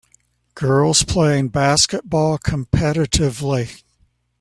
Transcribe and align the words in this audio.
Girls 0.55 1.03
playing 1.03 1.49
basketball 1.49 2.39
competitively 2.39 3.83